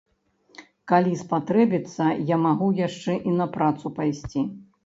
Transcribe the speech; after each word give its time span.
Калі 0.91 1.11
спатрэбіцца, 1.19 2.09
я 2.31 2.39
магу 2.47 2.73
яшчэ 2.87 3.19
і 3.33 3.37
на 3.43 3.49
працу 3.59 3.95
пайсці. 4.01 4.41